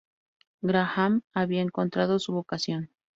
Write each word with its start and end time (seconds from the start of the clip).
Graham 0.63 1.21
había 1.31 1.61
encontrado 1.61 2.17
su 2.17 2.33
vocación. 2.33 2.89